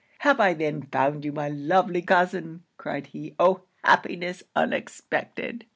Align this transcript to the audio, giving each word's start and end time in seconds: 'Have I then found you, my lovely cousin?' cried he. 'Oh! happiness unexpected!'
'Have 0.21 0.39
I 0.39 0.55
then 0.55 0.81
found 0.81 1.23
you, 1.23 1.31
my 1.31 1.47
lovely 1.49 2.01
cousin?' 2.01 2.63
cried 2.75 3.05
he. 3.05 3.35
'Oh! 3.39 3.61
happiness 3.83 4.41
unexpected!' 4.55 5.67